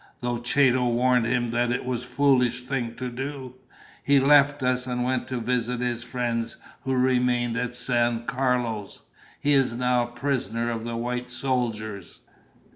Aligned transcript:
"Though 0.21 0.39
Chato 0.39 0.87
warned 0.89 1.27
him 1.27 1.51
that 1.51 1.71
it 1.71 1.85
was 1.85 2.01
a 2.01 2.07
foolish 2.07 2.63
thing 2.63 2.95
to 2.95 3.07
do, 3.07 3.53
he 4.03 4.19
left 4.19 4.63
us 4.63 4.87
and 4.87 5.03
went 5.03 5.27
to 5.27 5.39
visit 5.39 5.79
his 5.79 6.01
friends 6.01 6.57
who 6.85 6.95
remain 6.95 7.55
at 7.55 7.75
San 7.75 8.25
Carlos. 8.25 9.03
He 9.39 9.53
is 9.53 9.75
now 9.75 10.05
a 10.05 10.11
prisoner 10.11 10.71
of 10.71 10.85
the 10.85 10.95
white 10.97 11.29
soldiers." 11.29 12.21